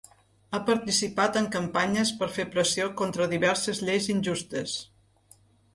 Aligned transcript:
Ha 0.51 0.59
participat 0.69 1.37
en 1.41 1.49
campanyes 1.57 2.13
per 2.23 2.31
fer 2.39 2.47
pressió 2.57 2.89
contra 3.03 3.29
diverses 3.35 3.87
lleis 3.87 4.13
injustes. 4.17 4.77